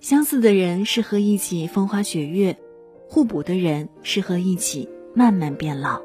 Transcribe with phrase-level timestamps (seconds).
[0.00, 2.56] 相似的人适合一起风花雪月，
[3.06, 6.00] 互补的人适合一起慢慢变老。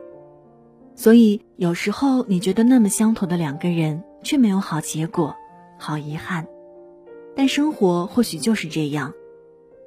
[0.96, 5.34] 所以有时候你觉得那么相投的两个人，却没有好结果，
[5.79, 6.46] 好遗憾。
[7.37, 9.13] 但生活或许就是这样，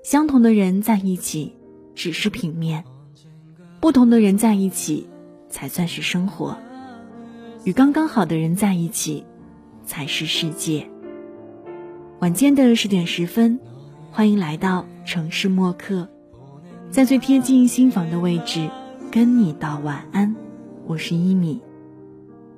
[0.03, 1.55] 相同的人在一起
[1.95, 2.85] 只是平面，
[3.79, 5.07] 不同的人在一起
[5.51, 6.57] 才算是生活。
[7.65, 9.25] 与刚刚好的人在一起，
[9.85, 10.89] 才是世界。
[12.21, 13.61] 晚间的十点十分，
[14.11, 16.09] 欢迎来到城市默客，
[16.91, 18.69] 在最贴近心房的位置，
[19.13, 20.35] 跟你道晚安。
[20.87, 21.61] 我是一米，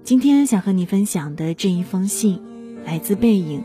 [0.03, 2.41] 今天想和你分享的这一封信，
[2.85, 3.63] 来自背影。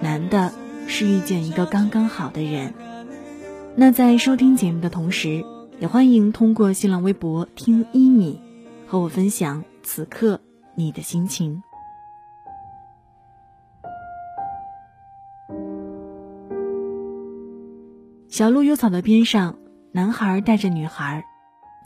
[0.00, 0.52] 难的
[0.88, 2.74] 是遇见一个刚刚好的人。
[3.76, 5.44] 那在收听节目的同时，
[5.78, 8.40] 也欢迎通过新浪微博听一米，
[8.86, 10.40] 和我分享此刻
[10.74, 11.62] 你的心情。
[18.36, 19.58] 小路幽草的边上，
[19.92, 21.24] 男孩带着女孩，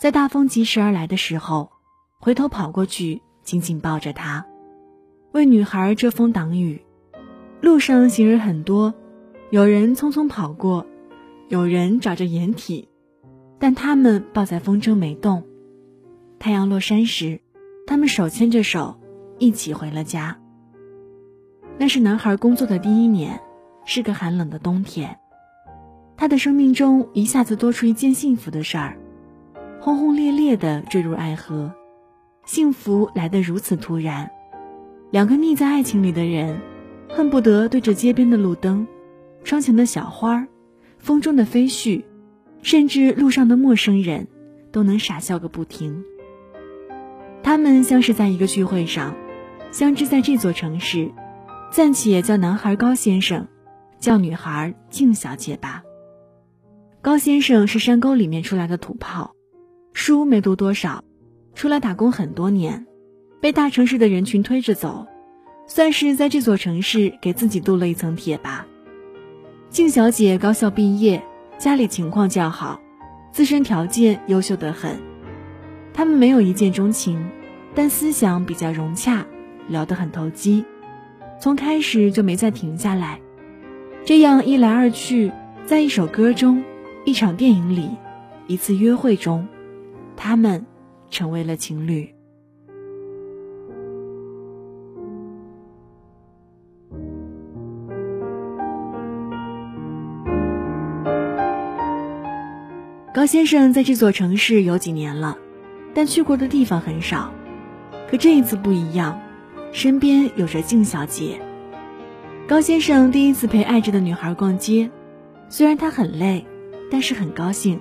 [0.00, 1.70] 在大风疾驰而来的时候，
[2.18, 4.44] 回头跑过去，紧紧抱着她，
[5.30, 6.84] 为女孩遮风挡雨。
[7.60, 8.92] 路上行人很多，
[9.50, 10.84] 有人匆匆跑过，
[11.48, 12.88] 有人找着掩体，
[13.60, 15.44] 但他们抱在风中没动。
[16.40, 17.40] 太阳落山时，
[17.86, 18.98] 他们手牵着手，
[19.38, 20.36] 一起回了家。
[21.78, 23.40] 那是男孩工作的第一年，
[23.84, 25.19] 是个寒冷的冬天。
[26.20, 28.98] 他的生命中一下子多出一件幸福的事儿，
[29.80, 31.72] 轰轰烈烈的坠入爱河，
[32.44, 34.30] 幸福来得如此突然。
[35.10, 36.60] 两个腻在爱情里的人。
[37.08, 38.86] 恨不得对着街边的路灯、
[39.42, 40.46] 窗前的小花、
[40.98, 42.04] 风中的飞絮，
[42.62, 44.28] 甚至路上的陌生人，
[44.70, 46.04] 都能傻笑个不停。
[47.42, 49.16] 他们相识在一个聚会上，
[49.72, 51.10] 相知在这座城市，
[51.72, 53.48] 暂且叫男孩高先生，
[53.98, 55.82] 叫女孩静小姐吧。
[57.02, 59.34] 高先生是山沟里面出来的土炮，
[59.94, 61.02] 书没读多少，
[61.54, 62.86] 出来打工很多年，
[63.40, 65.06] 被大城市的人群推着走。
[65.66, 68.66] 算是在这座城市给自己镀了一层铁吧。
[69.70, 71.22] 静小姐高校毕业，
[71.56, 72.78] 家里情况较好，
[73.32, 75.00] 自身条件优秀得很。
[75.94, 77.30] 他们没有一见钟情，
[77.74, 79.24] 但思想比较融洽，
[79.68, 80.66] 聊得很投机。
[81.40, 83.20] 从开始就没再停下来。
[84.04, 85.32] 这样一来二去，
[85.64, 86.62] 在一首歌中，
[87.04, 87.90] 一场电影里，
[88.46, 89.48] 一次约会中，
[90.16, 90.64] 他们
[91.10, 92.14] 成为了情侣。
[103.12, 105.36] 高先生在这座城市有几年了，
[105.94, 107.32] 但去过的地方很少。
[108.10, 109.20] 可这一次不一样，
[109.72, 111.40] 身边有着静小姐。
[112.46, 114.90] 高先生第一次陪爱着的女孩逛街，
[115.48, 116.46] 虽然他很累，
[116.90, 117.80] 但是很高兴，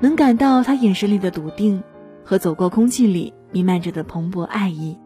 [0.00, 1.82] 能感到他眼神里的笃定
[2.24, 4.98] 和走过空气里弥漫着的蓬勃爱意。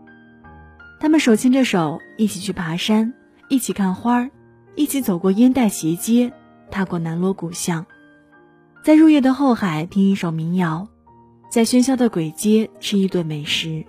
[1.01, 3.15] 他们手牵着手，一起去爬山，
[3.49, 4.31] 一起看花儿，
[4.75, 6.33] 一起走过烟袋斜街，
[6.71, 7.87] 踏过南锣鼓巷。
[8.85, 10.89] 在入夜的后海听一首民谣，
[11.51, 13.85] 在喧嚣的鬼街吃一顿美食，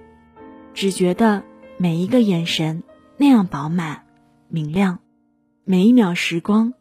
[0.74, 1.44] 只觉得
[1.78, 2.84] 每一个眼神
[3.18, 4.04] 那样饱满、
[4.48, 5.00] 明亮，
[5.66, 6.74] 每一秒时光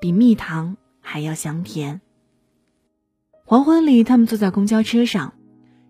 [0.00, 2.00] 比蜜糖还要香甜。
[3.44, 5.34] 黄昏里，他们坐在公交车上，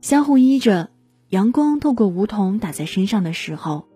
[0.00, 0.90] 相互依着，
[1.28, 3.86] 阳光透过梧桐打在身上的时候，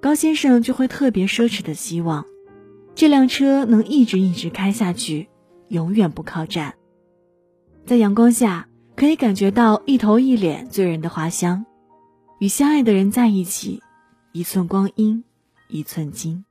[0.00, 2.26] 高先生就会特别奢侈的希望，
[2.94, 5.28] 这辆车能一直一直开下去，
[5.68, 6.74] 永远不靠站。
[7.84, 11.64] 在阳光下，可以感觉到一头一脸醉人的花香。
[12.40, 13.82] 与相爱的人在一起，
[14.32, 15.24] 一寸光阴
[15.68, 16.44] 一寸金。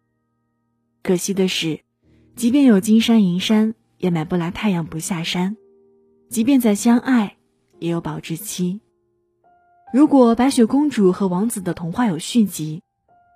[1.03, 1.81] 可惜的是，
[2.35, 5.55] 即便有金山银山，也买不来太阳不下山；
[6.29, 7.37] 即便再相爱，
[7.79, 8.81] 也有保质期。
[9.93, 12.81] 如果白雪公主和王子的童话有续集，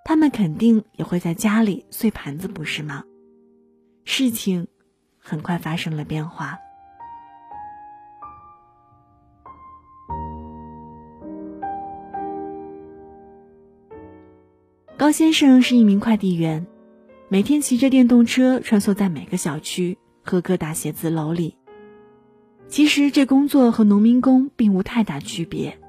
[0.04, 3.04] 他们肯定也会在家里碎盘子，不是吗？
[4.04, 4.68] 事情
[5.18, 6.58] 很快发生了变化。
[14.98, 16.68] 高先生是一名快递员，
[17.30, 19.98] 每天骑着电动车穿梭在每个小区
[20.30, 21.56] 和各大写字楼里。
[22.68, 25.80] 其实这工作和农民工并无太大区别。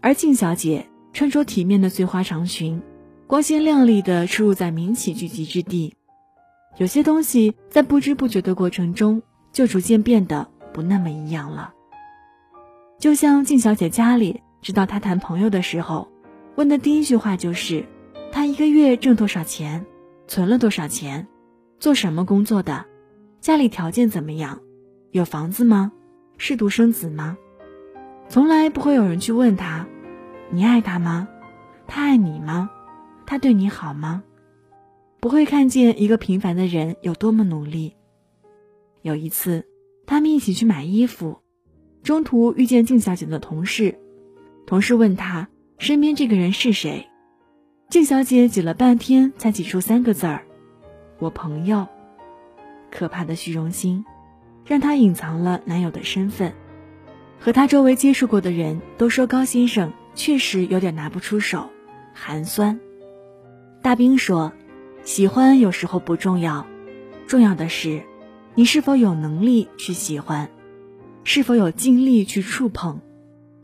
[0.00, 2.80] 而静小姐穿着体面的碎花长裙，
[3.26, 5.94] 光鲜亮丽的出入在民企聚集之地。
[6.78, 9.20] 有些东西在不知不觉的过程中，
[9.52, 11.74] 就逐渐变得不那么一样了。
[12.98, 16.08] 就像静小姐家里知道她谈朋友的时候，
[16.56, 17.84] 问的第一句话就是。
[18.32, 19.84] 她一个月挣多少钱，
[20.28, 21.26] 存了多少钱，
[21.80, 22.86] 做什么工作的，
[23.40, 24.60] 家里条件怎么样？
[25.12, 25.92] 有房子吗？
[26.36, 27.38] 是独生子吗？
[28.28, 29.86] 从来不会有人去问他
[30.52, 31.26] ：“你爱他吗？
[31.86, 32.70] 他爱你吗？
[33.24, 34.22] 他对你好吗？”
[35.20, 37.94] 不会看见一个平凡的人有多么努力。
[39.00, 39.64] 有一次，
[40.06, 41.40] 他们一起去买衣服，
[42.02, 43.98] 中途遇见静小姐的同事，
[44.66, 45.48] 同事问他
[45.78, 47.08] 身边这个人是谁，
[47.88, 50.44] 静小姐挤了半天才挤出三个字儿
[51.18, 51.88] ：“我朋友。”
[52.90, 54.04] 可怕的虚荣心，
[54.64, 56.52] 让她隐藏了男友的身份。
[57.42, 61.70] 和他周围接触过的人都说，高先生确实有点拿不出手，
[62.12, 62.78] 寒酸。
[63.80, 64.52] 大兵说
[65.04, 66.66] ：“喜欢有时候不重要，
[67.26, 68.02] 重要的是，
[68.54, 70.50] 你是否有能力去喜欢，
[71.24, 73.00] 是否有精力去触碰，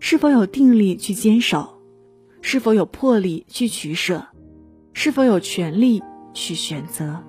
[0.00, 1.78] 是否有定力去坚守，
[2.40, 4.26] 是否有魄力去取舍，
[4.94, 6.02] 是否有权利
[6.32, 7.23] 去选择。”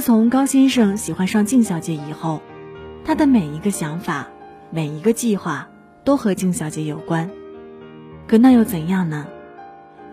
[0.00, 2.40] 自从高先生喜欢上静小姐以后，
[3.04, 4.26] 他的每一个想法、
[4.70, 5.68] 每一个计划
[6.04, 7.30] 都和静小姐有关。
[8.26, 9.26] 可那又怎样呢？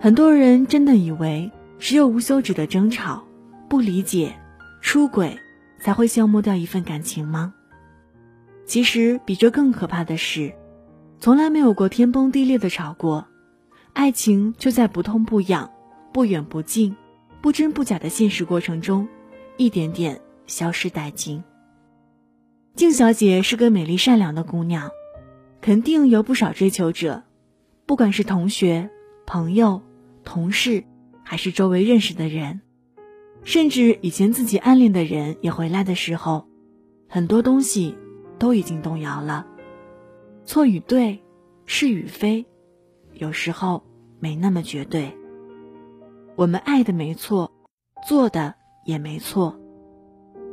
[0.01, 1.49] 很多人真的以为
[1.79, 3.23] 只有无休止的争吵、
[3.69, 4.35] 不理解、
[4.81, 5.39] 出轨，
[5.79, 7.53] 才会消磨掉一份感情吗？
[8.65, 10.53] 其实比这更可怕的是，
[11.17, 13.25] 从来没有过天崩地裂的吵过，
[13.93, 15.71] 爱情就在不痛不痒、
[16.11, 16.93] 不远不近、
[17.39, 19.07] 不真不假的现实过程中。
[19.57, 21.44] 一点点消失殆尽。
[22.75, 24.89] 静小姐是个美丽善良的姑娘，
[25.62, 27.24] 肯定有不少追求者，
[27.86, 28.89] 不管是同学、
[29.25, 29.81] 朋友、
[30.24, 30.83] 同事，
[31.24, 32.62] 还是周围认识的人，
[33.44, 36.48] 甚至以前自己暗恋的人也回来的时候，
[37.09, 37.98] 很多东西
[38.38, 39.48] 都已经动摇了。
[40.45, 41.19] 错与对，
[41.65, 42.45] 是与非，
[43.13, 43.83] 有时候
[44.19, 45.12] 没那么绝对。
[46.36, 47.51] 我们爱的没错，
[48.07, 48.54] 做的。
[48.87, 49.59] 也没错，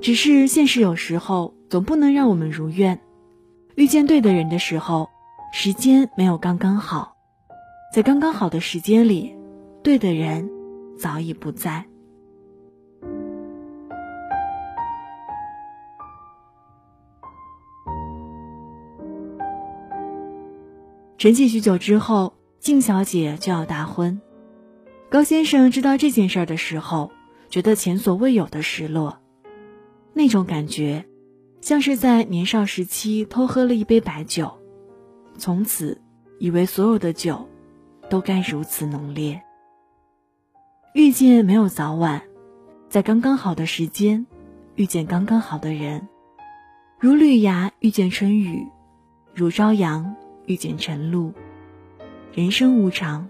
[0.03, 3.01] 只是现实有时候总不能让我们如愿。
[3.77, 5.09] 遇见对的人的时候，
[5.53, 7.17] 时间没有刚刚好，
[7.95, 9.37] 在刚刚好的时间里，
[9.85, 10.51] 对的人
[10.99, 11.87] 早已不在。
[21.17, 24.21] 沉寂许久之后，静小姐就要大婚。
[25.09, 27.13] 高先生知道这件事儿的时候。
[27.55, 29.21] 觉得前所未有的失落，
[30.13, 31.05] 那种感觉，
[31.61, 34.59] 像是在年少时期偷喝了一杯白酒，
[35.39, 36.03] 从此
[36.41, 37.49] 以为所有的酒
[38.11, 39.41] 都该如此浓烈。
[40.95, 42.23] 遇见没有早晚，
[42.89, 44.27] 在刚刚好的时间
[44.75, 46.09] 遇见刚刚好的人，
[46.99, 48.67] 如绿芽遇见春雨，
[49.33, 50.17] 如朝阳
[50.47, 51.33] 遇见晨露。
[52.33, 53.29] 人生无常，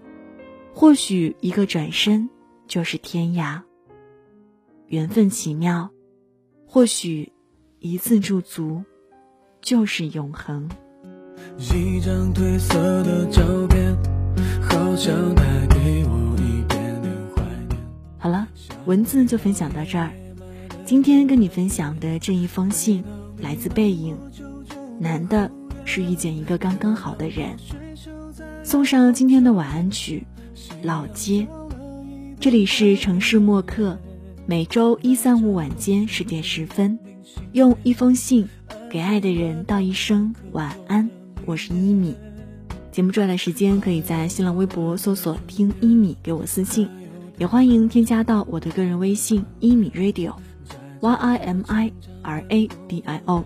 [0.73, 2.31] 或许一个转身
[2.67, 3.61] 就是天涯。
[4.89, 5.89] 缘分奇妙，
[6.67, 7.33] 或许
[7.79, 8.83] 一次驻足
[9.61, 10.69] 就是永恒。
[11.59, 13.97] 一张褪色的照片，
[14.61, 17.81] 好像带给我一点点怀念。
[18.19, 18.47] 好了，
[18.85, 20.11] 文字就分享到这儿。
[20.85, 23.03] 今天跟你分享的这一封信
[23.39, 24.17] 来自背影，
[24.99, 25.51] 难的
[25.85, 27.57] 是遇见一个刚刚好的人。
[28.63, 30.27] 送上今天的晚安曲
[30.83, 31.41] 《老街》，
[32.39, 33.99] 这里是城市默客。
[34.47, 36.99] 每周一、三、五晚间十点十分，
[37.53, 38.47] 用一封信
[38.91, 41.09] 给爱的人道一声晚安。
[41.47, 42.15] 我是一米，
[42.93, 46.87] 节目转来时间可以在新浪微博搜索“听一米”给我私信，
[47.39, 53.43] 也欢迎添加到我的个人微信“一米 radio”，y i m i r a d i o。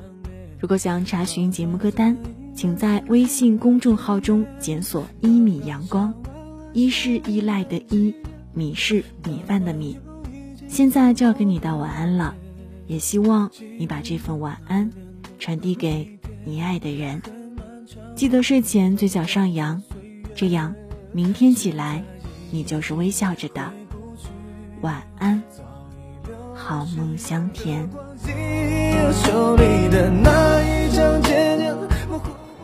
[0.58, 2.16] 如果想查询节目歌单，
[2.56, 6.12] 请在微信公众号中检索“一米阳光”，
[6.74, 8.12] 一是依赖的依，
[8.52, 9.96] 米是米饭的米。
[10.68, 12.34] 现在就要跟你道晚安了，
[12.86, 14.92] 也希望你把这份晚安
[15.38, 17.20] 传递给你爱的人。
[18.14, 19.82] 记得睡前嘴角上扬，
[20.34, 20.74] 这样
[21.10, 22.04] 明天起来
[22.50, 23.72] 你就是微笑着的。
[24.82, 25.42] 晚安，
[26.54, 27.88] 好梦香甜。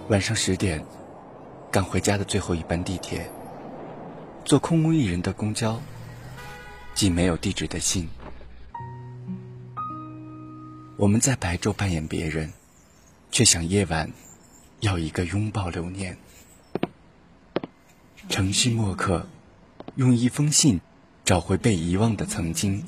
[0.09, 0.85] 晚上十点，
[1.71, 3.29] 赶回家的最后一班地铁，
[4.45, 5.81] 坐空无一人的公交。
[6.95, 8.09] 寄没有地址的信，
[10.97, 12.53] 我们在白昼扮演别人，
[13.33, 14.13] 却想夜晚
[14.79, 16.17] 要一个拥抱留念。
[18.29, 19.27] 城市墨客，
[19.97, 20.81] 用一封信
[21.25, 22.85] 找回被遗忘的曾经。